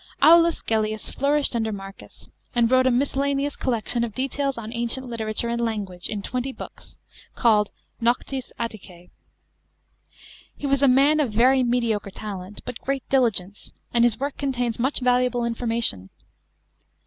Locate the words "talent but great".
12.09-13.07